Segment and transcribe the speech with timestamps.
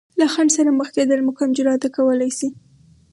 [0.19, 2.49] له خنډ سره مخ کېدل مو کم جراته کولی شي.